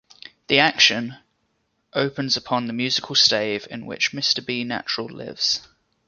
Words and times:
The 0.47 0.57
action 0.57 1.17
opens 1.93 2.35
upon 2.35 2.65
the 2.65 2.73
musical 2.73 3.13
stave 3.13 3.67
in 3.69 3.85
which 3.85 4.13
Mr. 4.13 4.43
B 4.43 4.63
Natural 4.63 5.05
lives. 5.05 5.67